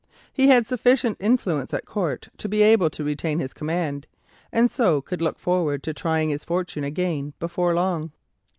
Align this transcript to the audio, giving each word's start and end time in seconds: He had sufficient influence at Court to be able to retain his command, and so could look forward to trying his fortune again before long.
He 0.33 0.47
had 0.47 0.65
sufficient 0.65 1.17
influence 1.19 1.75
at 1.75 1.85
Court 1.85 2.29
to 2.37 2.49
be 2.49 2.63
able 2.63 2.89
to 2.89 3.03
retain 3.03 3.37
his 3.37 3.53
command, 3.53 4.07
and 4.51 4.71
so 4.71 4.99
could 4.99 5.21
look 5.21 5.37
forward 5.37 5.83
to 5.83 5.93
trying 5.93 6.29
his 6.31 6.43
fortune 6.43 6.83
again 6.83 7.33
before 7.37 7.75
long. 7.75 8.11